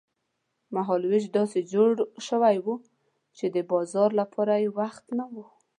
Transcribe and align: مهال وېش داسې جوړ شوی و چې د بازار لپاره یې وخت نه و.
مهال 0.75 1.03
وېش 1.09 1.25
داسې 1.37 1.59
جوړ 1.73 1.89
شوی 2.27 2.55
و 2.63 2.67
چې 3.37 3.45
د 3.55 3.57
بازار 3.71 4.09
لپاره 4.21 4.53
یې 4.63 4.69
وخت 4.79 5.05
نه 5.17 5.25
و. 5.33 5.35